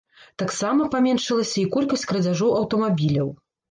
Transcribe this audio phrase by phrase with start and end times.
[0.41, 3.37] Таксама паменшылася і колькасць крадзяжоў аўтамабіляў.